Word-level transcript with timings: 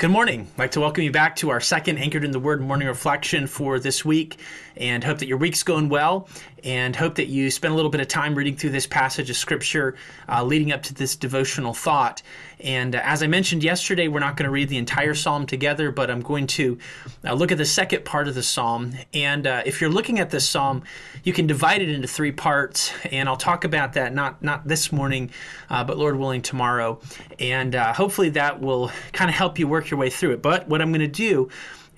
Good 0.00 0.10
morning. 0.10 0.48
I'd 0.54 0.58
like 0.58 0.70
to 0.70 0.80
welcome 0.80 1.04
you 1.04 1.12
back 1.12 1.36
to 1.36 1.50
our 1.50 1.60
second 1.60 1.98
Anchored 1.98 2.24
in 2.24 2.30
the 2.30 2.38
Word 2.38 2.62
morning 2.62 2.88
reflection 2.88 3.46
for 3.46 3.78
this 3.78 4.02
week 4.02 4.38
and 4.74 5.04
hope 5.04 5.18
that 5.18 5.28
your 5.28 5.36
week's 5.36 5.62
going 5.62 5.90
well 5.90 6.26
and 6.64 6.96
hope 6.96 7.14
that 7.16 7.28
you 7.28 7.50
spend 7.50 7.72
a 7.72 7.76
little 7.76 7.90
bit 7.90 8.00
of 8.00 8.08
time 8.08 8.34
reading 8.34 8.56
through 8.56 8.70
this 8.70 8.86
passage 8.86 9.30
of 9.30 9.36
Scripture 9.36 9.96
uh, 10.28 10.42
leading 10.44 10.72
up 10.72 10.82
to 10.84 10.94
this 10.94 11.16
devotional 11.16 11.74
thought. 11.74 12.22
And 12.60 12.94
uh, 12.94 13.00
as 13.02 13.22
I 13.22 13.26
mentioned 13.26 13.64
yesterday, 13.64 14.08
we're 14.08 14.20
not 14.20 14.36
going 14.36 14.44
to 14.44 14.50
read 14.50 14.68
the 14.68 14.76
entire 14.76 15.14
psalm 15.14 15.46
together, 15.46 15.90
but 15.90 16.10
I'm 16.10 16.20
going 16.20 16.46
to 16.48 16.78
uh, 17.24 17.34
look 17.34 17.52
at 17.52 17.58
the 17.58 17.64
second 17.64 18.04
part 18.04 18.28
of 18.28 18.34
the 18.34 18.42
psalm. 18.42 18.92
And 19.14 19.46
uh, 19.46 19.62
if 19.64 19.80
you're 19.80 19.90
looking 19.90 20.18
at 20.18 20.30
this 20.30 20.48
psalm, 20.48 20.82
you 21.24 21.32
can 21.32 21.46
divide 21.46 21.82
it 21.82 21.88
into 21.88 22.08
three 22.08 22.32
parts, 22.32 22.92
and 23.10 23.28
I'll 23.28 23.36
talk 23.36 23.64
about 23.64 23.94
that 23.94 24.14
not 24.14 24.42
not 24.42 24.66
this 24.66 24.92
morning, 24.92 25.30
uh, 25.68 25.84
but 25.84 25.98
Lord 25.98 26.16
willing 26.16 26.42
tomorrow. 26.42 27.00
And 27.38 27.74
uh, 27.74 27.92
hopefully 27.92 28.30
that 28.30 28.60
will 28.60 28.90
kind 29.12 29.30
of 29.30 29.34
help 29.34 29.58
you 29.58 29.66
work 29.66 29.90
your 29.90 29.98
way 29.98 30.10
through 30.10 30.32
it. 30.32 30.42
But 30.42 30.68
what 30.68 30.82
I'm 30.82 30.90
going 30.90 31.00
to 31.00 31.06
do 31.08 31.48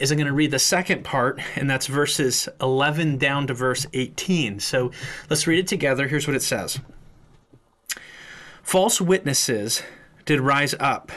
is 0.03 0.11
I'm 0.11 0.19
going 0.19 0.27
to 0.27 0.33
read 0.33 0.51
the 0.51 0.59
second 0.59 1.05
part, 1.05 1.41
and 1.55 1.71
that's 1.71 1.87
verses 1.87 2.49
11 2.61 3.19
down 3.19 3.47
to 3.47 3.55
verse 3.55 3.87
18. 3.93 4.59
So 4.59 4.91
let's 5.31 5.47
read 5.47 5.61
it 5.61 5.69
together. 5.69 6.09
Here's 6.09 6.27
what 6.27 6.35
it 6.35 6.43
says 6.43 6.81
False 8.65 9.01
witnesses 9.01 9.85
did 10.25 10.41
rise 10.41 10.75
up, 10.81 11.13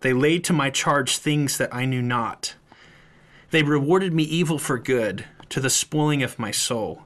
they 0.00 0.14
laid 0.14 0.42
to 0.44 0.54
my 0.54 0.70
charge 0.70 1.18
things 1.18 1.58
that 1.58 1.74
I 1.74 1.84
knew 1.84 2.00
not. 2.00 2.54
They 3.50 3.62
rewarded 3.62 4.14
me 4.14 4.22
evil 4.22 4.58
for 4.58 4.78
good, 4.78 5.26
to 5.50 5.60
the 5.60 5.68
spoiling 5.68 6.22
of 6.22 6.38
my 6.38 6.50
soul. 6.50 7.02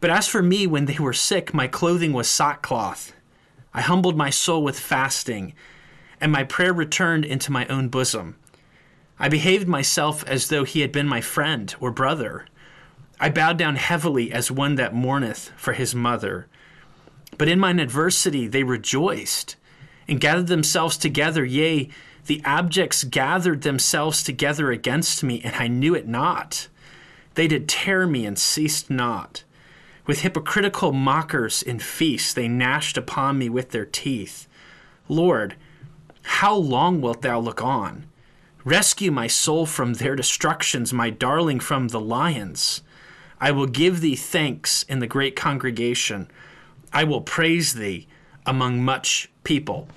But 0.00 0.10
as 0.10 0.28
for 0.28 0.42
me, 0.42 0.64
when 0.64 0.84
they 0.84 0.98
were 0.98 1.12
sick, 1.12 1.52
my 1.52 1.66
clothing 1.66 2.12
was 2.12 2.28
sackcloth. 2.28 3.12
I 3.74 3.80
humbled 3.80 4.16
my 4.16 4.30
soul 4.30 4.62
with 4.62 4.78
fasting, 4.78 5.54
and 6.20 6.30
my 6.30 6.44
prayer 6.44 6.72
returned 6.72 7.24
into 7.24 7.50
my 7.50 7.66
own 7.66 7.88
bosom. 7.88 8.36
I 9.22 9.28
behaved 9.28 9.68
myself 9.68 10.24
as 10.26 10.48
though 10.48 10.64
he 10.64 10.80
had 10.80 10.92
been 10.92 11.06
my 11.06 11.20
friend 11.20 11.74
or 11.78 11.90
brother. 11.90 12.46
I 13.20 13.28
bowed 13.28 13.58
down 13.58 13.76
heavily 13.76 14.32
as 14.32 14.50
one 14.50 14.76
that 14.76 14.94
mourneth 14.94 15.52
for 15.56 15.74
his 15.74 15.94
mother. 15.94 16.46
But 17.36 17.46
in 17.48 17.60
mine 17.60 17.78
adversity 17.78 18.46
they 18.46 18.62
rejoiced 18.62 19.56
and 20.08 20.22
gathered 20.22 20.46
themselves 20.46 20.96
together. 20.96 21.44
Yea, 21.44 21.90
the 22.26 22.40
abjects 22.46 23.08
gathered 23.08 23.60
themselves 23.60 24.22
together 24.22 24.70
against 24.72 25.22
me, 25.22 25.42
and 25.44 25.54
I 25.54 25.68
knew 25.68 25.94
it 25.94 26.08
not. 26.08 26.68
They 27.34 27.46
did 27.46 27.68
tear 27.68 28.06
me 28.06 28.24
and 28.24 28.38
ceased 28.38 28.88
not. 28.88 29.44
With 30.06 30.22
hypocritical 30.22 30.92
mockers 30.92 31.62
in 31.62 31.78
feasts 31.78 32.32
they 32.32 32.48
gnashed 32.48 32.96
upon 32.96 33.38
me 33.38 33.50
with 33.50 33.70
their 33.70 33.84
teeth. 33.84 34.48
Lord, 35.08 35.56
how 36.22 36.54
long 36.54 37.02
wilt 37.02 37.20
thou 37.20 37.38
look 37.38 37.62
on? 37.62 38.06
Rescue 38.64 39.10
my 39.10 39.26
soul 39.26 39.64
from 39.64 39.94
their 39.94 40.14
destructions, 40.14 40.92
my 40.92 41.08
darling 41.08 41.60
from 41.60 41.88
the 41.88 42.00
lions. 42.00 42.82
I 43.40 43.52
will 43.52 43.66
give 43.66 44.00
thee 44.00 44.16
thanks 44.16 44.82
in 44.82 44.98
the 44.98 45.06
great 45.06 45.34
congregation. 45.34 46.30
I 46.92 47.04
will 47.04 47.22
praise 47.22 47.74
thee 47.74 48.06
among 48.44 48.84
much 48.84 49.30
people. 49.44 49.88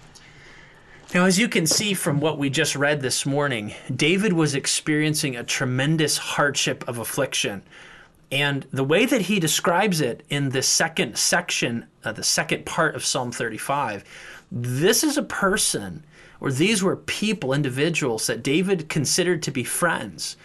Now, 1.13 1.25
as 1.25 1.37
you 1.37 1.49
can 1.49 1.67
see 1.67 1.93
from 1.93 2.19
what 2.19 2.37
we 2.37 2.49
just 2.49 2.75
read 2.75 3.01
this 3.01 3.25
morning, 3.25 3.73
David 3.93 4.33
was 4.33 4.55
experiencing 4.55 5.35
a 5.35 5.43
tremendous 5.43 6.17
hardship 6.17 6.87
of 6.87 6.97
affliction. 6.97 7.63
And 8.31 8.65
the 8.71 8.83
way 8.83 9.05
that 9.05 9.21
he 9.21 9.39
describes 9.39 10.01
it 10.01 10.23
in 10.29 10.49
the 10.49 10.63
second 10.63 11.17
section, 11.17 11.85
uh, 12.03 12.13
the 12.13 12.23
second 12.23 12.65
part 12.65 12.95
of 12.95 13.05
Psalm 13.05 13.31
35, 13.31 14.03
this 14.51 15.03
is 15.03 15.17
a 15.17 15.23
person 15.23 16.03
or 16.43 16.51
these 16.51 16.83
were 16.83 16.97
people, 16.97 17.53
individuals 17.53 18.27
that 18.27 18.43
David 18.43 18.89
considered 18.89 19.41
to 19.43 19.51
be 19.51 19.63
friends. 19.63 20.35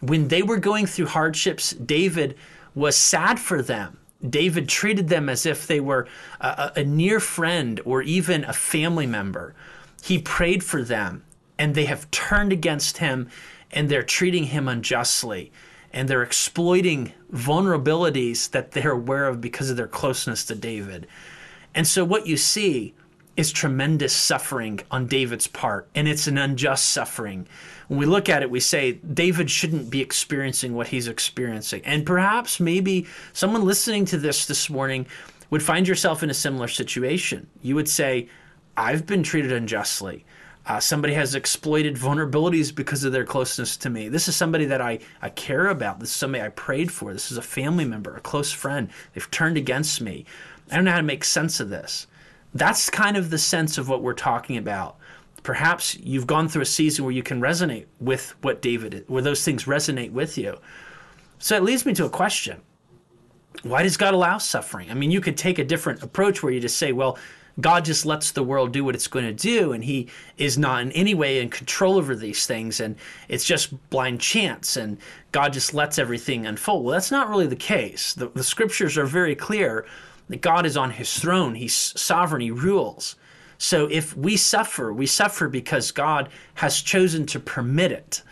When 0.00 0.28
they 0.28 0.42
were 0.42 0.58
going 0.58 0.86
through 0.86 1.06
hardships, 1.06 1.72
David 1.72 2.36
was 2.76 2.96
sad 2.96 3.40
for 3.40 3.60
them. 3.60 3.98
David 4.26 4.68
treated 4.68 5.08
them 5.08 5.28
as 5.28 5.44
if 5.44 5.66
they 5.66 5.80
were 5.80 6.06
a, 6.40 6.72
a 6.76 6.84
near 6.84 7.18
friend 7.18 7.80
or 7.84 8.00
even 8.00 8.44
a 8.44 8.52
family 8.52 9.08
member. 9.08 9.56
He 10.04 10.20
prayed 10.20 10.62
for 10.62 10.84
them, 10.84 11.24
and 11.58 11.74
they 11.74 11.86
have 11.86 12.10
turned 12.12 12.52
against 12.52 12.98
him 12.98 13.28
and 13.72 13.88
they're 13.88 14.04
treating 14.04 14.44
him 14.44 14.68
unjustly 14.68 15.52
and 15.92 16.08
they're 16.08 16.22
exploiting 16.22 17.12
vulnerabilities 17.32 18.50
that 18.50 18.70
they're 18.70 18.92
aware 18.92 19.26
of 19.26 19.40
because 19.40 19.68
of 19.68 19.76
their 19.76 19.88
closeness 19.88 20.44
to 20.44 20.54
David. 20.54 21.08
And 21.74 21.86
so, 21.86 22.04
what 22.04 22.28
you 22.28 22.36
see 22.36 22.94
is 23.40 23.50
tremendous 23.50 24.12
suffering 24.12 24.80
on 24.90 25.06
David's 25.06 25.46
part, 25.46 25.88
and 25.94 26.06
it's 26.06 26.26
an 26.26 26.36
unjust 26.36 26.90
suffering. 26.90 27.48
When 27.88 27.98
we 27.98 28.04
look 28.04 28.28
at 28.28 28.42
it, 28.42 28.50
we 28.50 28.60
say 28.60 28.92
David 28.92 29.50
shouldn't 29.50 29.88
be 29.88 30.02
experiencing 30.02 30.74
what 30.74 30.88
he's 30.88 31.08
experiencing. 31.08 31.80
And 31.86 32.04
perhaps 32.04 32.60
maybe 32.60 33.06
someone 33.32 33.64
listening 33.64 34.04
to 34.06 34.18
this 34.18 34.44
this 34.44 34.68
morning 34.68 35.06
would 35.48 35.62
find 35.62 35.88
yourself 35.88 36.22
in 36.22 36.28
a 36.28 36.34
similar 36.34 36.68
situation. 36.68 37.48
You 37.62 37.74
would 37.76 37.88
say, 37.88 38.28
I've 38.76 39.06
been 39.06 39.22
treated 39.22 39.52
unjustly. 39.52 40.26
Uh, 40.66 40.78
somebody 40.78 41.14
has 41.14 41.34
exploited 41.34 41.96
vulnerabilities 41.96 42.72
because 42.72 43.04
of 43.04 43.12
their 43.12 43.24
closeness 43.24 43.76
to 43.78 43.88
me. 43.88 44.08
This 44.10 44.28
is 44.28 44.36
somebody 44.36 44.66
that 44.66 44.82
I, 44.82 44.98
I 45.22 45.30
care 45.30 45.68
about. 45.68 45.98
This 45.98 46.10
is 46.10 46.16
somebody 46.16 46.44
I 46.44 46.50
prayed 46.50 46.92
for. 46.92 47.14
This 47.14 47.32
is 47.32 47.38
a 47.38 47.42
family 47.42 47.86
member, 47.86 48.14
a 48.14 48.20
close 48.20 48.52
friend. 48.52 48.90
They've 49.14 49.30
turned 49.30 49.56
against 49.56 50.02
me. 50.02 50.26
I 50.70 50.76
don't 50.76 50.84
know 50.84 50.92
how 50.92 50.98
to 50.98 51.02
make 51.02 51.24
sense 51.24 51.58
of 51.58 51.70
this. 51.70 52.06
That's 52.54 52.90
kind 52.90 53.16
of 53.16 53.30
the 53.30 53.38
sense 53.38 53.78
of 53.78 53.88
what 53.88 54.02
we're 54.02 54.12
talking 54.14 54.56
about. 54.56 54.96
Perhaps 55.42 55.96
you've 55.98 56.26
gone 56.26 56.48
through 56.48 56.62
a 56.62 56.66
season 56.66 57.04
where 57.04 57.14
you 57.14 57.22
can 57.22 57.40
resonate 57.40 57.86
with 58.00 58.34
what 58.42 58.60
David, 58.60 59.04
where 59.08 59.22
those 59.22 59.44
things 59.44 59.64
resonate 59.64 60.12
with 60.12 60.36
you. 60.36 60.58
So 61.38 61.56
it 61.56 61.62
leads 61.62 61.86
me 61.86 61.94
to 61.94 62.04
a 62.04 62.10
question. 62.10 62.60
Why 63.62 63.82
does 63.82 63.96
God 63.96 64.14
allow 64.14 64.38
suffering? 64.38 64.90
I 64.90 64.94
mean, 64.94 65.10
you 65.10 65.20
could 65.20 65.36
take 65.36 65.58
a 65.58 65.64
different 65.64 66.02
approach 66.02 66.42
where 66.42 66.52
you 66.52 66.60
just 66.60 66.76
say, 66.76 66.92
well, 66.92 67.18
God 67.60 67.84
just 67.84 68.06
lets 68.06 68.30
the 68.30 68.42
world 68.42 68.72
do 68.72 68.84
what 68.84 68.94
it's 68.94 69.08
going 69.08 69.24
to 69.24 69.32
do, 69.32 69.72
and 69.72 69.84
He 69.84 70.08
is 70.38 70.56
not 70.56 70.82
in 70.82 70.92
any 70.92 71.14
way 71.14 71.40
in 71.40 71.50
control 71.50 71.96
over 71.96 72.14
these 72.14 72.46
things, 72.46 72.80
and 72.80 72.96
it's 73.28 73.44
just 73.44 73.90
blind 73.90 74.20
chance, 74.20 74.76
and 74.76 74.98
God 75.32 75.52
just 75.52 75.74
lets 75.74 75.98
everything 75.98 76.46
unfold. 76.46 76.84
Well, 76.84 76.92
that's 76.92 77.10
not 77.10 77.28
really 77.28 77.46
the 77.46 77.56
case. 77.56 78.14
The, 78.14 78.28
the 78.28 78.44
scriptures 78.44 78.96
are 78.96 79.06
very 79.06 79.34
clear 79.34 79.84
that 80.30 80.40
God 80.40 80.64
is 80.64 80.76
on 80.76 80.92
his 80.92 81.18
throne, 81.18 81.54
he's 81.54 81.74
sovereign, 82.00 82.40
he 82.40 82.50
rules. 82.50 83.16
So 83.58 83.86
if 83.90 84.16
we 84.16 84.36
suffer, 84.36 84.92
we 84.92 85.06
suffer 85.06 85.48
because 85.48 85.90
God 85.90 86.30
has 86.54 86.80
chosen 86.80 87.26
to 87.26 87.40
permit 87.40 87.92
it. 87.92 88.22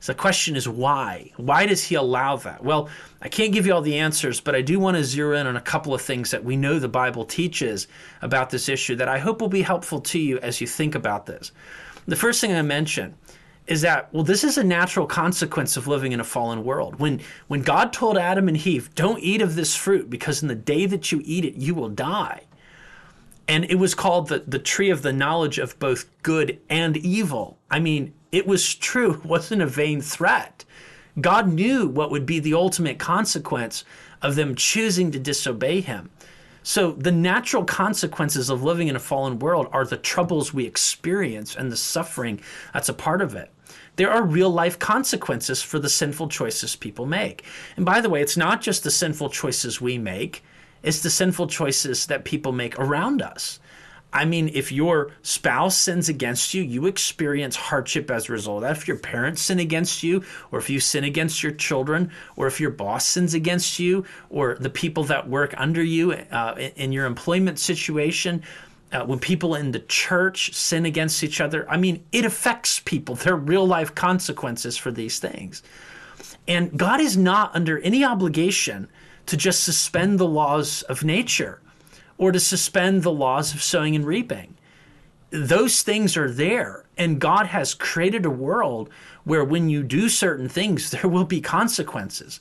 So 0.00 0.12
the 0.12 0.18
question 0.18 0.56
is 0.56 0.68
why? 0.68 1.30
Why 1.36 1.66
does 1.66 1.84
he 1.84 1.94
allow 1.94 2.36
that? 2.38 2.64
Well, 2.64 2.88
I 3.20 3.28
can't 3.28 3.52
give 3.52 3.66
you 3.66 3.74
all 3.74 3.82
the 3.82 3.98
answers, 3.98 4.40
but 4.40 4.56
I 4.56 4.62
do 4.62 4.80
want 4.80 4.96
to 4.96 5.04
zero 5.04 5.36
in 5.36 5.46
on 5.46 5.56
a 5.56 5.60
couple 5.60 5.94
of 5.94 6.02
things 6.02 6.32
that 6.32 6.42
we 6.42 6.56
know 6.56 6.80
the 6.80 6.88
Bible 6.88 7.24
teaches 7.24 7.86
about 8.22 8.50
this 8.50 8.68
issue 8.68 8.96
that 8.96 9.06
I 9.06 9.18
hope 9.18 9.40
will 9.40 9.48
be 9.48 9.62
helpful 9.62 10.00
to 10.00 10.18
you 10.18 10.38
as 10.40 10.60
you 10.60 10.66
think 10.66 10.96
about 10.96 11.26
this. 11.26 11.52
The 12.06 12.16
first 12.16 12.40
thing 12.40 12.52
I 12.52 12.62
mentioned 12.62 13.14
is 13.66 13.82
that 13.82 14.12
well 14.12 14.24
this 14.24 14.44
is 14.44 14.58
a 14.58 14.64
natural 14.64 15.06
consequence 15.06 15.76
of 15.76 15.86
living 15.86 16.12
in 16.12 16.20
a 16.20 16.24
fallen 16.24 16.64
world. 16.64 16.98
When 16.98 17.20
when 17.48 17.62
god 17.62 17.92
told 17.92 18.18
adam 18.18 18.48
and 18.48 18.66
eve 18.66 18.94
don't 18.94 19.20
eat 19.20 19.42
of 19.42 19.54
this 19.54 19.74
fruit 19.74 20.10
because 20.10 20.42
in 20.42 20.48
the 20.48 20.54
day 20.54 20.86
that 20.86 21.12
you 21.12 21.22
eat 21.24 21.44
it 21.44 21.54
you 21.54 21.74
will 21.74 21.88
die. 21.88 22.42
And 23.48 23.64
it 23.64 23.74
was 23.74 23.94
called 23.94 24.28
the, 24.28 24.38
the 24.46 24.58
tree 24.58 24.90
of 24.90 25.02
the 25.02 25.12
knowledge 25.12 25.58
of 25.58 25.78
both 25.78 26.08
good 26.22 26.58
and 26.68 26.96
evil. 26.96 27.58
I 27.70 27.78
mean 27.80 28.14
it 28.30 28.46
was 28.46 28.74
true 28.74 29.14
it 29.14 29.24
wasn't 29.24 29.62
a 29.62 29.66
vain 29.66 30.00
threat. 30.00 30.64
God 31.20 31.52
knew 31.52 31.86
what 31.86 32.10
would 32.10 32.24
be 32.24 32.38
the 32.38 32.54
ultimate 32.54 32.98
consequence 32.98 33.84
of 34.22 34.34
them 34.34 34.54
choosing 34.54 35.10
to 35.10 35.18
disobey 35.18 35.82
him 35.82 36.10
so, 36.62 36.92
the 36.92 37.12
natural 37.12 37.64
consequences 37.64 38.48
of 38.48 38.62
living 38.62 38.88
in 38.88 38.94
a 38.94 39.00
fallen 39.00 39.38
world 39.40 39.68
are 39.72 39.84
the 39.84 39.96
troubles 39.96 40.54
we 40.54 40.64
experience 40.64 41.56
and 41.56 41.72
the 41.72 41.76
suffering 41.76 42.40
that's 42.72 42.88
a 42.88 42.94
part 42.94 43.20
of 43.20 43.34
it. 43.34 43.50
There 43.96 44.10
are 44.10 44.22
real 44.22 44.50
life 44.50 44.78
consequences 44.78 45.62
for 45.62 45.78
the 45.78 45.88
sinful 45.88 46.28
choices 46.28 46.76
people 46.76 47.04
make. 47.04 47.44
And 47.76 47.84
by 47.84 48.00
the 48.00 48.08
way, 48.08 48.22
it's 48.22 48.36
not 48.36 48.62
just 48.62 48.84
the 48.84 48.90
sinful 48.90 49.30
choices 49.30 49.80
we 49.80 49.98
make, 49.98 50.44
it's 50.82 51.02
the 51.02 51.10
sinful 51.10 51.48
choices 51.48 52.06
that 52.06 52.24
people 52.24 52.52
make 52.52 52.78
around 52.78 53.22
us. 53.22 53.60
I 54.12 54.26
mean, 54.26 54.50
if 54.52 54.70
your 54.70 55.12
spouse 55.22 55.76
sins 55.76 56.08
against 56.08 56.52
you, 56.52 56.62
you 56.62 56.86
experience 56.86 57.56
hardship 57.56 58.10
as 58.10 58.28
a 58.28 58.32
result. 58.32 58.62
If 58.62 58.86
your 58.86 58.98
parents 58.98 59.40
sin 59.40 59.58
against 59.58 60.02
you, 60.02 60.22
or 60.50 60.58
if 60.58 60.68
you 60.68 60.80
sin 60.80 61.04
against 61.04 61.42
your 61.42 61.52
children, 61.52 62.10
or 62.36 62.46
if 62.46 62.60
your 62.60 62.70
boss 62.70 63.06
sins 63.06 63.32
against 63.32 63.78
you, 63.78 64.04
or 64.28 64.56
the 64.56 64.68
people 64.68 65.04
that 65.04 65.28
work 65.28 65.54
under 65.56 65.82
you 65.82 66.12
uh, 66.12 66.54
in 66.76 66.92
your 66.92 67.06
employment 67.06 67.58
situation, 67.58 68.42
uh, 68.92 69.02
when 69.04 69.18
people 69.18 69.54
in 69.54 69.72
the 69.72 69.80
church 69.80 70.52
sin 70.52 70.84
against 70.84 71.24
each 71.24 71.40
other, 71.40 71.68
I 71.70 71.78
mean, 71.78 72.04
it 72.12 72.26
affects 72.26 72.80
people. 72.80 73.14
There 73.22 73.32
are 73.32 73.36
real 73.36 73.66
life 73.66 73.94
consequences 73.94 74.76
for 74.76 74.90
these 74.90 75.18
things. 75.18 75.62
And 76.46 76.76
God 76.76 77.00
is 77.00 77.16
not 77.16 77.54
under 77.54 77.78
any 77.78 78.04
obligation 78.04 78.88
to 79.26 79.36
just 79.38 79.64
suspend 79.64 80.18
the 80.18 80.26
laws 80.26 80.82
of 80.82 81.02
nature 81.02 81.61
or 82.22 82.30
to 82.30 82.38
suspend 82.38 83.02
the 83.02 83.10
laws 83.10 83.52
of 83.52 83.60
sowing 83.60 83.96
and 83.96 84.06
reaping. 84.06 84.56
those 85.30 85.82
things 85.82 86.16
are 86.16 86.30
there. 86.30 86.84
And 86.96 87.20
God 87.20 87.46
has 87.46 87.74
created 87.74 88.24
a 88.24 88.30
world 88.30 88.90
where 89.24 89.42
when 89.42 89.68
you 89.68 89.82
do 89.82 90.08
certain 90.08 90.48
things, 90.48 90.90
there 90.92 91.08
will 91.10 91.24
be 91.24 91.40
consequences. 91.40 92.38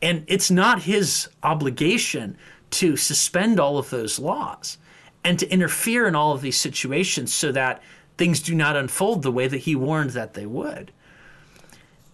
And 0.00 0.22
it's 0.28 0.52
not 0.52 0.82
his 0.82 1.28
obligation 1.42 2.38
to 2.70 2.96
suspend 2.96 3.58
all 3.58 3.76
of 3.76 3.90
those 3.90 4.20
laws 4.20 4.78
and 5.24 5.36
to 5.40 5.50
interfere 5.50 6.06
in 6.06 6.14
all 6.14 6.32
of 6.32 6.40
these 6.40 6.60
situations 6.60 7.34
so 7.34 7.50
that 7.50 7.82
things 8.18 8.40
do 8.40 8.54
not 8.54 8.76
unfold 8.76 9.22
the 9.22 9.32
way 9.32 9.48
that 9.48 9.58
he 9.66 9.74
warned 9.74 10.10
that 10.10 10.34
they 10.34 10.46
would. 10.46 10.92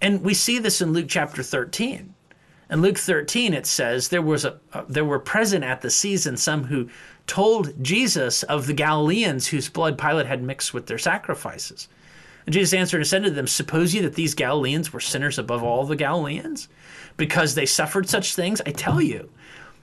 And 0.00 0.22
we 0.22 0.32
see 0.32 0.58
this 0.58 0.80
in 0.80 0.94
Luke 0.94 1.08
chapter 1.10 1.42
13. 1.42 2.13
In 2.74 2.82
Luke 2.82 2.98
13, 2.98 3.54
it 3.54 3.66
says 3.66 4.08
there 4.08 4.20
was 4.20 4.44
a 4.44 4.58
uh, 4.72 4.82
there 4.88 5.04
were 5.04 5.20
present 5.20 5.62
at 5.62 5.80
the 5.80 5.92
season 5.92 6.36
some 6.36 6.64
who 6.64 6.88
told 7.28 7.72
Jesus 7.80 8.42
of 8.42 8.66
the 8.66 8.72
Galileans 8.72 9.46
whose 9.46 9.68
blood 9.68 9.96
Pilate 9.96 10.26
had 10.26 10.42
mixed 10.42 10.74
with 10.74 10.88
their 10.88 10.98
sacrifices. 10.98 11.86
And 12.46 12.52
Jesus 12.52 12.74
answered 12.74 12.96
and 12.96 13.06
said 13.06 13.22
to 13.22 13.30
them, 13.30 13.46
Suppose 13.46 13.94
ye 13.94 14.00
that 14.00 14.16
these 14.16 14.34
Galileans 14.34 14.92
were 14.92 14.98
sinners 14.98 15.38
above 15.38 15.62
all 15.62 15.86
the 15.86 15.94
Galileans? 15.94 16.66
Because 17.16 17.54
they 17.54 17.64
suffered 17.64 18.08
such 18.08 18.34
things? 18.34 18.60
I 18.66 18.72
tell 18.72 19.00
you, 19.00 19.30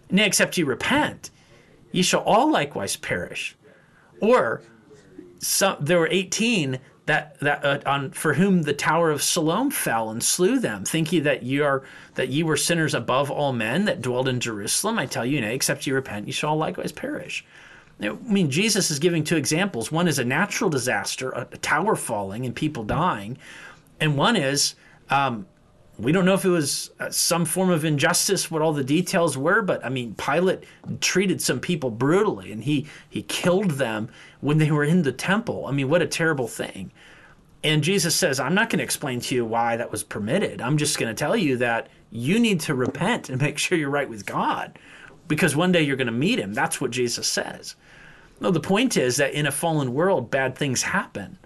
nay, 0.09 0.25
except 0.25 0.57
ye 0.57 0.65
repent, 0.65 1.29
ye 1.93 2.01
shall 2.01 2.23
all 2.23 2.51
likewise 2.51 2.97
perish. 2.97 3.55
Or 4.19 4.63
some, 5.39 5.77
there 5.79 5.99
were 5.99 6.09
18 6.11 6.77
that 7.11 7.37
that 7.41 7.65
uh, 7.65 7.79
on 7.85 8.11
for 8.11 8.35
whom 8.35 8.61
the 8.61 8.73
tower 8.73 9.11
of 9.11 9.21
Siloam 9.21 9.69
fell 9.69 10.09
and 10.09 10.23
slew 10.23 10.59
them. 10.59 10.85
Think 10.85 11.11
ye 11.11 11.19
that 11.19 11.43
ye 11.43 11.59
are 11.59 11.83
that 12.15 12.29
ye 12.29 12.41
were 12.41 12.55
sinners 12.55 12.93
above 12.93 13.29
all 13.29 13.51
men 13.51 13.83
that 13.85 14.01
dwelled 14.01 14.29
in 14.29 14.39
Jerusalem? 14.39 14.97
I 14.97 15.07
tell 15.07 15.25
you, 15.25 15.41
nay, 15.41 15.53
except 15.53 15.85
ye 15.85 15.91
repent, 15.91 16.27
ye 16.27 16.31
shall 16.31 16.55
likewise 16.55 16.93
perish. 16.93 17.43
I 18.01 18.09
mean, 18.09 18.49
Jesus 18.49 18.89
is 18.89 18.97
giving 18.97 19.23
two 19.23 19.35
examples. 19.35 19.91
One 19.91 20.07
is 20.07 20.19
a 20.19 20.23
natural 20.23 20.69
disaster, 20.69 21.31
a, 21.31 21.41
a 21.51 21.57
tower 21.57 21.97
falling 21.97 22.45
and 22.45 22.55
people 22.55 22.83
dying, 22.83 23.37
and 23.99 24.17
one 24.17 24.37
is 24.37 24.75
um, 25.09 25.45
we 26.01 26.11
don't 26.11 26.25
know 26.25 26.33
if 26.33 26.45
it 26.45 26.49
was 26.49 26.91
uh, 26.99 27.09
some 27.09 27.45
form 27.45 27.69
of 27.69 27.85
injustice, 27.85 28.49
what 28.49 28.61
all 28.61 28.73
the 28.73 28.83
details 28.83 29.37
were, 29.37 29.61
but 29.61 29.85
I 29.85 29.89
mean, 29.89 30.15
Pilate 30.15 30.63
treated 30.99 31.41
some 31.41 31.59
people 31.59 31.91
brutally, 31.91 32.51
and 32.51 32.63
he 32.63 32.87
he 33.09 33.21
killed 33.23 33.71
them 33.71 34.09
when 34.39 34.57
they 34.57 34.71
were 34.71 34.83
in 34.83 35.03
the 35.03 35.11
temple. 35.11 35.65
I 35.67 35.71
mean, 35.71 35.89
what 35.89 36.01
a 36.01 36.07
terrible 36.07 36.47
thing. 36.47 36.91
And 37.63 37.83
Jesus 37.83 38.15
says, 38.15 38.39
I'm 38.39 38.55
not 38.55 38.69
going 38.69 38.79
to 38.79 38.83
explain 38.83 39.19
to 39.21 39.35
you 39.35 39.45
why 39.45 39.77
that 39.77 39.91
was 39.91 40.03
permitted. 40.03 40.61
I'm 40.61 40.77
just 40.77 40.97
going 40.97 41.13
to 41.13 41.19
tell 41.19 41.35
you 41.35 41.57
that 41.57 41.89
you 42.09 42.39
need 42.39 42.59
to 42.61 42.73
repent 42.73 43.29
and 43.29 43.39
make 43.41 43.57
sure 43.57 43.77
you're 43.77 43.89
right 43.89 44.09
with 44.09 44.25
God 44.25 44.79
because 45.27 45.55
one 45.55 45.71
day 45.71 45.83
you're 45.83 45.95
going 45.95 46.07
to 46.07 46.11
meet 46.11 46.39
him. 46.39 46.53
That's 46.53 46.81
what 46.81 46.91
Jesus 46.91 47.27
says. 47.27 47.75
No, 48.39 48.49
the 48.49 48.59
point 48.59 48.97
is 48.97 49.17
that 49.17 49.33
in 49.33 49.45
a 49.45 49.51
fallen 49.51 49.93
world, 49.93 50.31
bad 50.31 50.57
things 50.57 50.81
happen. 50.81 51.37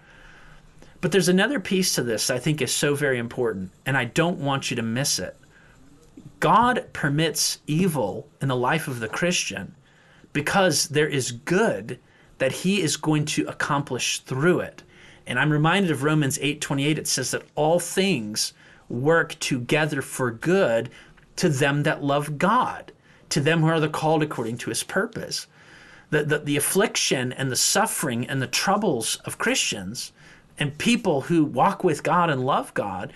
But 1.06 1.12
there's 1.12 1.30
another 1.30 1.60
piece 1.60 1.94
to 1.94 2.02
this 2.02 2.32
I 2.32 2.40
think 2.40 2.64
is 2.64 2.74
so 2.74 2.96
very 2.96 3.20
important, 3.20 3.70
and 3.86 3.96
I 3.96 4.06
don't 4.06 4.40
want 4.40 4.72
you 4.72 4.76
to 4.76 4.82
miss 4.82 5.20
it. 5.20 5.38
God 6.40 6.88
permits 6.94 7.60
evil 7.68 8.28
in 8.42 8.48
the 8.48 8.56
life 8.56 8.88
of 8.88 9.00
the 9.00 9.08
Christian 9.08 9.76
because 10.34 10.88
there 10.88 11.08
is 11.08 11.32
good 11.32 12.00
that 12.40 12.52
he 12.52 12.82
is 12.82 12.98
going 12.98 13.26
to 13.26 13.46
accomplish 13.46 14.22
through 14.22 14.62
it. 14.62 14.82
And 15.28 15.38
I'm 15.38 15.52
reminded 15.52 15.92
of 15.92 16.02
Romans 16.02 16.40
8:28 16.40 16.98
it 16.98 17.08
says 17.08 17.30
that 17.30 17.46
all 17.54 17.80
things 17.80 18.54
work 18.90 19.38
together 19.40 20.02
for 20.02 20.32
good 20.32 20.90
to 21.36 21.50
them 21.50 21.84
that 21.84 22.04
love 22.04 22.40
God, 22.40 22.92
to 23.30 23.40
them 23.40 23.62
who 23.62 23.68
are 23.68 23.80
the 23.80 23.90
called 23.90 24.24
according 24.24 24.58
to 24.58 24.72
his 24.72 24.82
purpose 24.82 25.46
the, 26.10 26.24
the, 26.24 26.40
the 26.40 26.58
affliction 26.58 27.34
and 27.34 27.52
the 27.52 27.56
suffering 27.56 28.28
and 28.28 28.42
the 28.42 28.48
troubles 28.48 29.18
of 29.26 29.38
Christians 29.38 30.12
and 30.60 30.78
people 30.78 31.22
who 31.22 31.44
walk 31.44 31.84
with 31.84 32.04
God 32.04 32.30
and 32.30 32.46
love 32.46 32.74
God, 32.74 33.14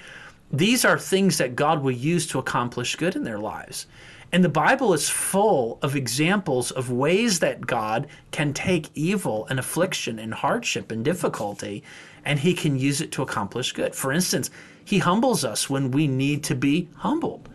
these 0.51 0.83
are 0.83 0.97
things 0.97 1.37
that 1.37 1.55
God 1.55 1.83
will 1.83 1.91
use 1.91 2.27
to 2.27 2.39
accomplish 2.39 2.95
good 2.95 3.15
in 3.15 3.23
their 3.23 3.39
lives. 3.39 3.87
And 4.31 4.43
the 4.43 4.49
Bible 4.49 4.93
is 4.93 5.09
full 5.09 5.79
of 5.81 5.95
examples 5.95 6.71
of 6.71 6.91
ways 6.91 7.39
that 7.39 7.65
God 7.65 8.07
can 8.31 8.53
take 8.53 8.89
evil 8.93 9.47
and 9.49 9.59
affliction 9.59 10.19
and 10.19 10.33
hardship 10.33 10.91
and 10.91 11.03
difficulty 11.03 11.83
and 12.25 12.39
he 12.39 12.53
can 12.53 12.77
use 12.77 13.01
it 13.01 13.11
to 13.13 13.21
accomplish 13.23 13.71
good. 13.71 13.95
For 13.95 14.11
instance, 14.11 14.51
he 14.85 14.99
humbles 14.99 15.43
us 15.43 15.69
when 15.69 15.91
we 15.91 16.07
need 16.07 16.43
to 16.43 16.55
be 16.55 16.89
humbled. 16.97 17.49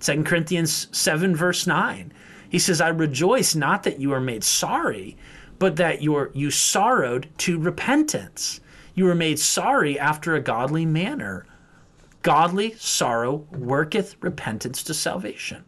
2 0.00 0.22
Corinthians 0.24 0.88
7, 0.92 1.34
verse 1.34 1.66
9 1.66 2.12
he 2.50 2.58
says, 2.58 2.80
I 2.80 2.88
rejoice 2.88 3.54
not 3.54 3.84
that 3.84 4.00
you 4.00 4.12
are 4.12 4.20
made 4.20 4.42
sorry, 4.42 5.16
but 5.58 5.76
that 5.76 6.02
you, 6.02 6.16
are, 6.16 6.30
you 6.34 6.50
sorrowed 6.50 7.28
to 7.38 7.58
repentance. 7.58 8.60
You 8.94 9.04
were 9.04 9.14
made 9.14 9.38
sorry 9.38 9.98
after 9.98 10.34
a 10.34 10.40
godly 10.40 10.86
manner. 10.86 11.46
Godly 12.22 12.74
sorrow 12.74 13.46
worketh 13.50 14.16
repentance 14.20 14.82
to 14.84 14.94
salvation. 14.94 15.64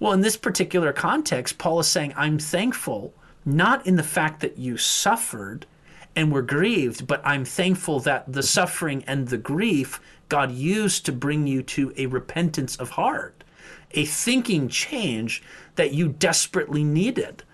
Well, 0.00 0.12
in 0.12 0.20
this 0.20 0.36
particular 0.36 0.92
context, 0.92 1.58
Paul 1.58 1.80
is 1.80 1.86
saying, 1.86 2.12
I'm 2.16 2.38
thankful 2.38 3.14
not 3.44 3.86
in 3.86 3.96
the 3.96 4.02
fact 4.02 4.40
that 4.40 4.58
you 4.58 4.76
suffered 4.76 5.66
and 6.16 6.32
were 6.32 6.42
grieved, 6.42 7.06
but 7.06 7.20
I'm 7.24 7.44
thankful 7.44 8.00
that 8.00 8.32
the 8.32 8.42
suffering 8.42 9.04
and 9.06 9.28
the 9.28 9.38
grief 9.38 10.00
God 10.28 10.50
used 10.50 11.06
to 11.06 11.12
bring 11.12 11.46
you 11.46 11.62
to 11.62 11.92
a 11.96 12.06
repentance 12.06 12.76
of 12.76 12.90
heart, 12.90 13.44
a 13.92 14.04
thinking 14.04 14.68
change 14.68 15.42
that 15.76 15.92
you 15.92 16.08
desperately 16.08 16.82
needed. 16.82 17.44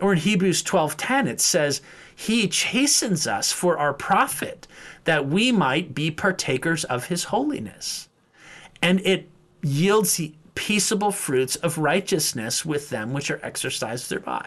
Or 0.00 0.12
in 0.12 0.18
Hebrews 0.18 0.62
12:10 0.62 1.26
it 1.26 1.40
says, 1.40 1.80
"He 2.20 2.48
chastens 2.48 3.28
us 3.28 3.52
for 3.52 3.78
our 3.78 3.94
profit, 3.94 4.66
that 5.04 5.28
we 5.28 5.52
might 5.52 5.94
be 5.94 6.10
partakers 6.10 6.82
of 6.84 7.04
his 7.04 7.24
holiness." 7.24 8.08
And 8.82 9.00
it 9.04 9.30
yields 9.62 10.20
peaceable 10.56 11.12
fruits 11.12 11.54
of 11.54 11.78
righteousness 11.78 12.64
with 12.64 12.90
them 12.90 13.12
which 13.12 13.30
are 13.30 13.38
exercised 13.44 14.10
thereby. 14.10 14.44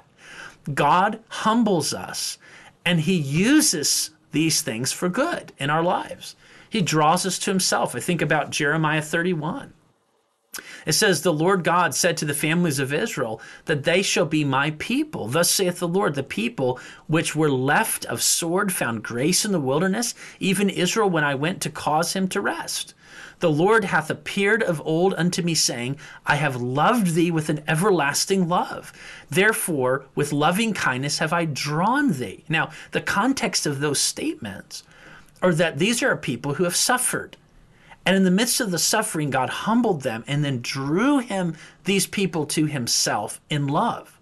God 0.73 1.19
humbles 1.29 1.93
us 1.93 2.37
and 2.85 2.99
he 2.99 3.15
uses 3.15 4.11
these 4.33 4.61
things 4.61 4.91
for 4.91 5.07
good 5.07 5.53
in 5.57 5.69
our 5.69 5.81
lives. 5.81 6.35
He 6.69 6.81
draws 6.81 7.25
us 7.25 7.39
to 7.39 7.51
himself. 7.51 7.95
I 7.95 8.01
think 8.01 8.21
about 8.21 8.49
Jeremiah 8.49 9.01
31. 9.01 9.73
It 10.85 10.91
says, 10.91 11.21
The 11.21 11.31
Lord 11.31 11.63
God 11.63 11.95
said 11.95 12.17
to 12.17 12.25
the 12.25 12.33
families 12.33 12.77
of 12.77 12.91
Israel 12.91 13.39
that 13.65 13.85
they 13.85 14.01
shall 14.01 14.25
be 14.25 14.43
my 14.43 14.71
people. 14.71 15.29
Thus 15.29 15.49
saith 15.49 15.79
the 15.79 15.87
Lord, 15.87 16.13
the 16.13 16.23
people 16.23 16.77
which 17.07 17.33
were 17.33 17.49
left 17.49 18.03
of 18.05 18.21
sword 18.21 18.73
found 18.73 19.01
grace 19.01 19.45
in 19.45 19.53
the 19.53 19.61
wilderness, 19.61 20.13
even 20.41 20.69
Israel 20.69 21.09
when 21.09 21.23
I 21.23 21.35
went 21.35 21.61
to 21.61 21.69
cause 21.69 22.11
him 22.13 22.27
to 22.27 22.41
rest. 22.41 22.93
The 23.39 23.49
Lord 23.49 23.85
hath 23.85 24.09
appeared 24.09 24.61
of 24.61 24.81
old 24.85 25.13
unto 25.13 25.41
me, 25.41 25.55
saying, 25.55 25.97
I 26.25 26.35
have 26.35 26.61
loved 26.61 27.13
thee 27.13 27.31
with 27.31 27.47
an 27.47 27.63
everlasting 27.65 28.49
love. 28.49 28.91
Therefore, 29.29 30.05
with 30.15 30.33
loving 30.33 30.73
kindness 30.73 31.19
have 31.19 31.31
I 31.31 31.45
drawn 31.45 32.11
thee. 32.11 32.43
Now, 32.49 32.71
the 32.91 33.01
context 33.01 33.65
of 33.65 33.79
those 33.79 34.01
statements 34.01 34.83
are 35.41 35.53
that 35.53 35.79
these 35.79 36.03
are 36.03 36.17
people 36.17 36.55
who 36.55 36.65
have 36.65 36.75
suffered. 36.75 37.37
And 38.05 38.15
in 38.15 38.23
the 38.23 38.31
midst 38.31 38.59
of 38.59 38.71
the 38.71 38.79
suffering, 38.79 39.29
God 39.29 39.49
humbled 39.49 40.01
them 40.01 40.23
and 40.27 40.43
then 40.43 40.61
drew 40.61 41.19
him 41.19 41.55
these 41.83 42.07
people 42.07 42.45
to 42.47 42.65
himself 42.65 43.39
in 43.49 43.67
love. 43.67 44.19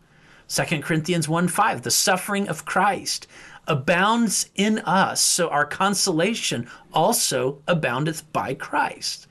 2 0.50 0.82
Corinthians 0.82 1.30
1 1.30 1.48
5, 1.48 1.84
the 1.84 1.92
suffering 1.92 2.50
of 2.50 2.66
Christ 2.66 3.28
abounds 3.68 4.50
in 4.56 4.80
us, 4.80 5.22
so 5.22 5.48
our 5.50 5.66
consolation 5.66 6.68
also 6.92 7.62
aboundeth 7.68 8.32
by 8.34 8.56
Christ. 8.56 9.28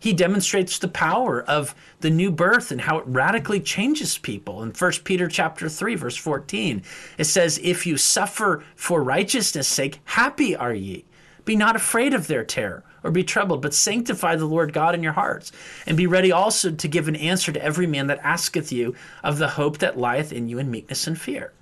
He 0.00 0.12
demonstrates 0.12 0.78
the 0.78 0.88
power 0.88 1.42
of 1.42 1.74
the 2.00 2.10
new 2.10 2.32
birth 2.32 2.72
and 2.72 2.80
how 2.80 2.98
it 2.98 3.06
radically 3.06 3.60
changes 3.60 4.18
people. 4.18 4.62
In 4.62 4.72
1 4.72 4.92
Peter 5.04 5.28
chapter 5.28 5.68
3 5.68 5.94
verse 5.94 6.16
14, 6.16 6.82
it 7.16 7.24
says, 7.24 7.60
"If 7.62 7.86
you 7.86 7.96
suffer 7.96 8.64
for 8.74 9.04
righteousness' 9.04 9.68
sake, 9.68 10.00
happy 10.04 10.56
are 10.56 10.74
ye. 10.74 11.04
Be 11.44 11.54
not 11.54 11.76
afraid 11.76 12.12
of 12.12 12.26
their 12.26 12.44
terror, 12.44 12.82
or 13.02 13.10
be 13.10 13.24
troubled, 13.24 13.62
but 13.62 13.74
sanctify 13.74 14.36
the 14.36 14.44
Lord 14.44 14.72
God 14.72 14.94
in 14.94 15.02
your 15.02 15.12
hearts, 15.12 15.52
and 15.86 15.96
be 15.96 16.06
ready 16.06 16.32
also 16.32 16.70
to 16.70 16.88
give 16.88 17.08
an 17.08 17.16
answer 17.16 17.52
to 17.52 17.62
every 17.62 17.86
man 17.86 18.06
that 18.08 18.20
asketh 18.22 18.72
you 18.72 18.94
of 19.22 19.38
the 19.38 19.48
hope 19.48 19.78
that 19.78 19.98
lieth 19.98 20.32
in 20.32 20.48
you 20.48 20.58
in 20.58 20.70
meekness 20.70 21.06
and 21.06 21.20
fear. 21.20 21.52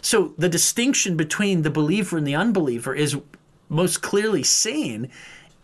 So 0.00 0.34
the 0.38 0.48
distinction 0.48 1.16
between 1.16 1.62
the 1.62 1.70
believer 1.70 2.18
and 2.18 2.26
the 2.26 2.36
unbeliever 2.36 2.94
is 2.94 3.16
most 3.68 4.00
clearly 4.02 4.42
seen 4.42 5.10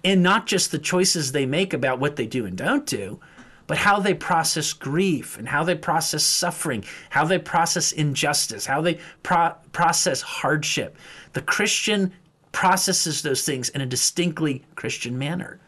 in 0.03 0.23
not 0.23 0.47
just 0.47 0.71
the 0.71 0.79
choices 0.79 1.33
they 1.33 1.47
make 1.47 1.73
about 1.73 1.99
what 1.99 2.17
they 2.17 2.27
do 2.27 2.45
and 2.45 2.57
don't 2.57 2.85
do, 2.85 3.21
but 3.67 3.79
how 3.79 3.99
they 3.99 4.13
process 4.13 4.73
grief 4.73 5.39
and 5.39 5.49
how 5.49 5.65
they 5.65 5.75
process 5.75 6.23
suffering, 6.23 6.85
how 7.11 7.25
they 7.25 7.39
process 7.39 7.93
injustice, 7.93 8.67
how 8.67 8.83
they 8.83 8.99
pro- 9.23 9.55
process 9.73 10.21
hardship. 10.21 10.97
The 11.33 11.41
Christian 11.41 12.13
processes 12.55 13.21
those 13.21 13.45
things 13.45 13.69
in 13.71 13.83
a 13.83 13.87
distinctly 13.87 14.65
Christian 14.77 15.19
manner. 15.19 15.61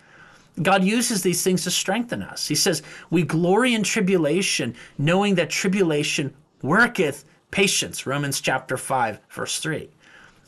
God 0.62 0.82
uses 0.82 1.22
these 1.22 1.42
things 1.42 1.64
to 1.64 1.70
strengthen 1.70 2.22
us. 2.22 2.48
He 2.48 2.54
says, 2.54 2.82
We 3.10 3.24
glory 3.24 3.74
in 3.74 3.82
tribulation, 3.82 4.74
knowing 4.96 5.34
that 5.34 5.50
tribulation 5.50 6.32
worketh 6.62 7.26
patience. 7.50 8.06
Romans 8.06 8.40
chapter 8.40 8.78
5, 8.78 9.20
verse 9.28 9.58
3. 9.58 9.90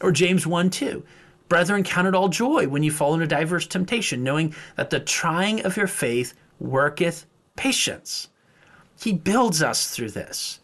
Or 0.00 0.12
James 0.12 0.46
1 0.46 0.70
2. 0.70 1.04
Brethren, 1.48 1.82
count 1.82 2.08
it 2.08 2.14
all 2.14 2.28
joy 2.28 2.68
when 2.68 2.82
you 2.82 2.92
fall 2.92 3.14
into 3.14 3.26
diverse 3.26 3.66
temptation, 3.66 4.22
knowing 4.22 4.54
that 4.76 4.90
the 4.90 5.00
trying 5.00 5.64
of 5.64 5.76
your 5.76 5.86
faith 5.86 6.34
worketh 6.60 7.26
patience. 7.56 8.28
He 9.00 9.12
builds 9.12 9.62
us 9.62 9.90
through 9.90 10.10
this 10.10 10.60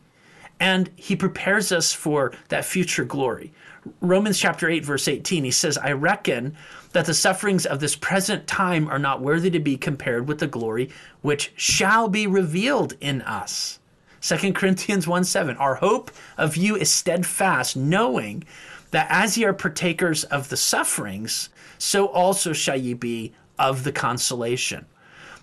and 0.64 0.88
he 0.96 1.14
prepares 1.14 1.70
us 1.72 1.92
for 1.92 2.32
that 2.48 2.64
future 2.64 3.04
glory. 3.04 3.52
Romans 4.00 4.38
chapter 4.38 4.66
8, 4.66 4.82
verse 4.82 5.06
18, 5.06 5.44
he 5.44 5.50
says, 5.50 5.76
I 5.76 5.92
reckon 5.92 6.56
that 6.92 7.04
the 7.04 7.12
sufferings 7.12 7.66
of 7.66 7.80
this 7.80 7.94
present 7.94 8.46
time 8.46 8.88
are 8.88 8.98
not 8.98 9.20
worthy 9.20 9.50
to 9.50 9.60
be 9.60 9.76
compared 9.76 10.26
with 10.26 10.38
the 10.38 10.46
glory 10.46 10.88
which 11.20 11.52
shall 11.54 12.08
be 12.08 12.26
revealed 12.26 12.94
in 13.02 13.20
us. 13.20 13.78
2 14.22 14.54
Corinthians 14.54 15.06
1 15.06 15.24
7, 15.24 15.54
our 15.58 15.74
hope 15.74 16.10
of 16.38 16.56
you 16.56 16.76
is 16.76 16.90
steadfast, 16.90 17.76
knowing 17.76 18.42
that 18.90 19.06
as 19.10 19.36
ye 19.36 19.44
are 19.44 19.52
partakers 19.52 20.24
of 20.24 20.48
the 20.48 20.56
sufferings, 20.56 21.50
so 21.76 22.06
also 22.06 22.54
shall 22.54 22.78
ye 22.78 22.94
be 22.94 23.34
of 23.58 23.84
the 23.84 23.92
consolation. 23.92 24.86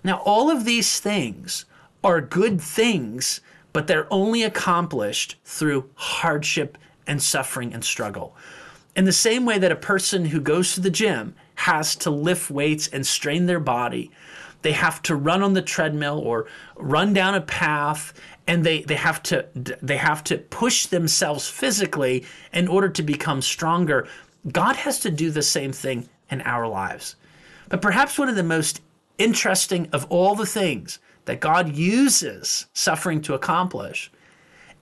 Now, 0.03 0.23
all 0.25 0.49
of 0.49 0.65
these 0.65 0.99
things 0.99 1.65
are 2.03 2.21
good 2.21 2.59
things, 2.59 3.39
but 3.73 3.87
they're 3.87 4.11
only 4.11 4.43
accomplished 4.43 5.35
through 5.45 5.89
hardship 5.95 6.77
and 7.07 7.21
suffering 7.21 7.73
and 7.73 7.83
struggle. 7.83 8.35
In 8.95 9.05
the 9.05 9.13
same 9.13 9.45
way 9.45 9.57
that 9.57 9.71
a 9.71 9.77
person 9.77 10.25
who 10.25 10.41
goes 10.41 10.73
to 10.73 10.81
the 10.81 10.89
gym 10.89 11.35
has 11.55 11.95
to 11.97 12.09
lift 12.09 12.51
weights 12.51 12.87
and 12.87 13.05
strain 13.05 13.45
their 13.45 13.59
body, 13.59 14.11
they 14.61 14.73
have 14.73 15.01
to 15.03 15.15
run 15.15 15.41
on 15.41 15.53
the 15.53 15.61
treadmill 15.61 16.19
or 16.19 16.47
run 16.75 17.13
down 17.13 17.35
a 17.35 17.41
path 17.41 18.13
and 18.47 18.63
they, 18.63 18.81
they 18.81 18.95
have 18.95 19.23
to 19.23 19.45
they 19.53 19.97
have 19.97 20.23
to 20.25 20.37
push 20.37 20.87
themselves 20.87 21.47
physically 21.47 22.25
in 22.53 22.67
order 22.67 22.89
to 22.89 23.03
become 23.03 23.41
stronger. 23.41 24.07
God 24.51 24.75
has 24.75 24.99
to 24.99 25.11
do 25.11 25.31
the 25.31 25.41
same 25.41 25.71
thing 25.71 26.09
in 26.29 26.41
our 26.41 26.67
lives. 26.67 27.15
But 27.69 27.81
perhaps 27.81 28.19
one 28.19 28.29
of 28.29 28.35
the 28.35 28.43
most 28.43 28.81
interesting 29.17 29.87
of 29.93 30.05
all 30.09 30.35
the 30.35 30.45
things 30.45 30.99
that 31.25 31.39
God 31.39 31.75
uses 31.75 32.67
suffering 32.73 33.21
to 33.21 33.33
accomplish 33.33 34.11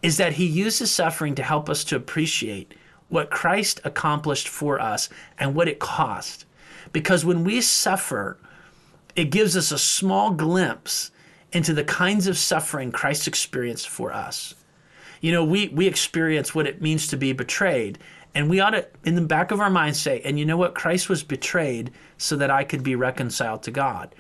is 0.02 0.18
that 0.18 0.34
he 0.34 0.46
uses 0.46 0.92
suffering 0.92 1.36
to 1.36 1.44
help 1.44 1.70
us 1.70 1.84
to 1.86 1.96
appreciate 1.96 2.74
what 3.10 3.32
Christ 3.32 3.82
accomplished 3.84 4.48
for 4.48 4.80
us 4.80 5.10
and 5.38 5.56
what 5.56 5.68
it 5.68 5.80
cost. 5.80 6.46
Because 6.94 7.26
when 7.26 7.44
we 7.44 7.62
suffer, 7.62 8.40
it 9.16 9.26
gives 9.26 9.58
us 9.58 9.72
a 9.72 9.78
small 9.78 10.32
glimpse 10.32 11.12
into 11.52 11.74
the 11.74 11.84
kinds 11.84 12.28
of 12.28 12.38
suffering 12.38 12.92
Christ 12.92 13.28
experienced 13.28 13.90
for 13.90 14.14
us. 14.14 14.56
You 15.22 15.32
know, 15.32 15.44
we, 15.44 15.68
we 15.70 15.88
experience 15.88 16.56
what 16.56 16.68
it 16.68 16.82
means 16.82 17.08
to 17.08 17.18
be 17.18 17.34
betrayed, 17.34 18.00
and 18.34 18.50
we 18.50 18.60
ought 18.60 18.70
to, 18.72 18.88
in 19.04 19.16
the 19.16 19.22
back 19.22 19.52
of 19.52 19.60
our 19.60 19.70
minds, 19.70 20.00
say, 20.00 20.22
and 20.24 20.40
you 20.40 20.46
know 20.46 20.56
what? 20.56 20.76
Christ 20.76 21.10
was 21.10 21.24
betrayed 21.24 21.92
so 22.18 22.36
that 22.38 22.52
I 22.52 22.64
could 22.64 22.84
be 22.84 22.96
reconciled 22.96 23.64
to 23.64 23.72
God. 23.72 24.16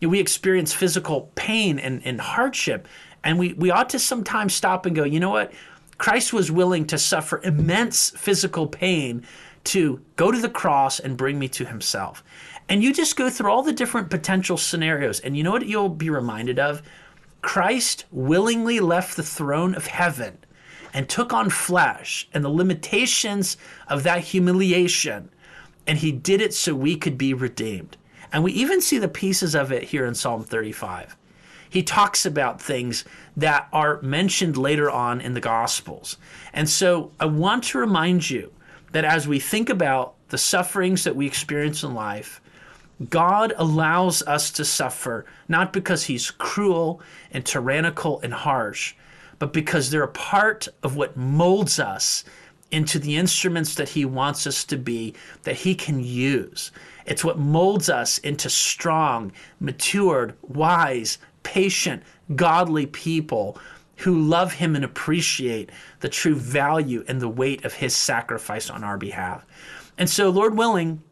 You 0.00 0.08
know, 0.08 0.12
we 0.12 0.20
experience 0.20 0.72
physical 0.72 1.30
pain 1.34 1.78
and, 1.78 2.02
and 2.04 2.20
hardship, 2.20 2.88
and 3.22 3.38
we, 3.38 3.52
we 3.52 3.70
ought 3.70 3.90
to 3.90 3.98
sometimes 3.98 4.54
stop 4.54 4.86
and 4.86 4.96
go, 4.96 5.04
you 5.04 5.20
know 5.20 5.30
what? 5.30 5.52
Christ 5.98 6.32
was 6.32 6.50
willing 6.50 6.86
to 6.86 6.98
suffer 6.98 7.40
immense 7.44 8.10
physical 8.10 8.66
pain 8.66 9.26
to 9.64 10.00
go 10.16 10.32
to 10.32 10.40
the 10.40 10.48
cross 10.48 10.98
and 10.98 11.16
bring 11.16 11.38
me 11.38 11.48
to 11.48 11.66
himself. 11.66 12.24
And 12.70 12.82
you 12.82 12.94
just 12.94 13.16
go 13.16 13.28
through 13.28 13.50
all 13.50 13.62
the 13.62 13.72
different 13.72 14.08
potential 14.08 14.56
scenarios. 14.56 15.20
And 15.20 15.36
you 15.36 15.42
know 15.42 15.50
what 15.50 15.66
you'll 15.66 15.90
be 15.90 16.08
reminded 16.08 16.58
of? 16.58 16.82
Christ 17.42 18.06
willingly 18.10 18.80
left 18.80 19.16
the 19.16 19.22
throne 19.22 19.74
of 19.74 19.86
heaven 19.86 20.38
and 20.94 21.08
took 21.08 21.32
on 21.32 21.50
flesh 21.50 22.28
and 22.32 22.44
the 22.44 22.48
limitations 22.48 23.56
of 23.88 24.02
that 24.04 24.20
humiliation. 24.22 25.30
And 25.86 25.98
he 25.98 26.12
did 26.12 26.40
it 26.40 26.54
so 26.54 26.74
we 26.74 26.96
could 26.96 27.18
be 27.18 27.34
redeemed. 27.34 27.96
And 28.32 28.44
we 28.44 28.52
even 28.52 28.80
see 28.80 28.98
the 28.98 29.08
pieces 29.08 29.54
of 29.54 29.72
it 29.72 29.84
here 29.84 30.06
in 30.06 30.14
Psalm 30.14 30.42
35 30.42 31.16
he 31.70 31.84
talks 31.84 32.26
about 32.26 32.60
things 32.60 33.04
that 33.36 33.68
are 33.72 34.02
mentioned 34.02 34.56
later 34.56 34.90
on 34.90 35.20
in 35.20 35.34
the 35.34 35.40
Gospels. 35.40 36.18
And 36.52 36.68
so 36.68 37.12
I 37.20 37.26
want 37.26 37.64
to 37.64 37.78
remind 37.78 38.28
you 38.28 38.52
that 38.90 39.04
as 39.04 39.28
we 39.28 39.38
think 39.38 39.70
about 39.70 40.14
the 40.28 40.38
sufferings 40.38 41.04
that 41.04 41.14
we 41.14 41.26
experience 41.26 41.84
in 41.84 41.94
life, 41.94 42.40
God 43.08 43.54
allows 43.56 44.20
us 44.24 44.50
to 44.50 44.64
suffer 44.64 45.24
not 45.48 45.72
because 45.72 46.04
he's 46.04 46.32
cruel 46.32 47.00
and 47.30 47.46
tyrannical 47.46 48.20
and 48.20 48.34
harsh, 48.34 48.94
but 49.38 49.52
because 49.52 49.90
they're 49.90 50.02
a 50.02 50.08
part 50.08 50.66
of 50.82 50.96
what 50.96 51.16
molds 51.16 51.78
us 51.78 52.24
into 52.70 52.98
the 52.98 53.16
instruments 53.16 53.74
that 53.74 53.90
he 53.90 54.04
wants 54.04 54.46
us 54.46 54.64
to 54.64 54.76
be, 54.76 55.14
that 55.42 55.56
he 55.56 55.74
can 55.74 56.00
use. 56.00 56.70
It's 57.06 57.24
what 57.24 57.38
molds 57.38 57.88
us 57.88 58.18
into 58.18 58.48
strong, 58.48 59.32
matured, 59.58 60.34
wise, 60.42 61.18
patient, 61.42 62.02
godly 62.36 62.86
people 62.86 63.58
who 63.96 64.18
love 64.18 64.52
him 64.52 64.76
and 64.76 64.84
appreciate 64.84 65.70
the 66.00 66.08
true 66.08 66.34
value 66.34 67.04
and 67.08 67.20
the 67.20 67.28
weight 67.28 67.64
of 67.64 67.74
his 67.74 67.94
sacrifice 67.94 68.70
on 68.70 68.82
our 68.84 68.96
behalf. 68.96 69.44
And 69.98 70.08
so, 70.08 70.30
Lord 70.30 70.56
willing, 70.56 71.02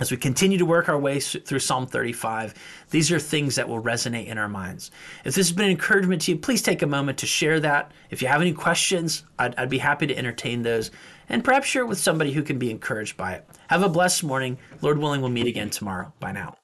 as 0.00 0.10
we 0.10 0.16
continue 0.16 0.58
to 0.58 0.64
work 0.64 0.88
our 0.88 0.98
way 0.98 1.20
through 1.20 1.58
Psalm 1.58 1.86
35, 1.86 2.54
these 2.90 3.12
are 3.12 3.18
things 3.18 3.56
that 3.56 3.68
will 3.68 3.82
resonate 3.82 4.26
in 4.26 4.38
our 4.38 4.48
minds. 4.48 4.90
If 5.24 5.34
this 5.34 5.48
has 5.48 5.52
been 5.52 5.66
an 5.66 5.72
encouragement 5.72 6.22
to 6.22 6.32
you, 6.32 6.38
please 6.38 6.62
take 6.62 6.82
a 6.82 6.86
moment 6.86 7.18
to 7.18 7.26
share 7.26 7.60
that. 7.60 7.92
If 8.10 8.22
you 8.22 8.28
have 8.28 8.40
any 8.40 8.52
questions, 8.52 9.24
I'd, 9.38 9.54
I'd 9.56 9.68
be 9.70 9.78
happy 9.78 10.06
to 10.06 10.16
entertain 10.16 10.62
those 10.62 10.90
and 11.28 11.44
perhaps 11.44 11.66
share 11.66 11.82
it 11.82 11.88
with 11.88 11.98
somebody 11.98 12.32
who 12.32 12.42
can 12.42 12.58
be 12.58 12.70
encouraged 12.70 13.16
by 13.16 13.34
it. 13.34 13.46
Have 13.68 13.82
a 13.82 13.88
blessed 13.88 14.24
morning. 14.24 14.58
Lord 14.80 14.98
willing, 14.98 15.20
we'll 15.20 15.30
meet 15.30 15.46
again 15.46 15.70
tomorrow. 15.70 16.12
Bye 16.20 16.32
now. 16.32 16.56